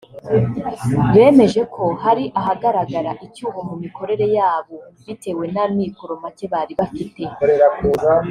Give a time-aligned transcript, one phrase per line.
[1.13, 7.21] bemeje ko hari ahagaraga icyuho mu mikorere yabo bitewe n’amikoro make bari bafite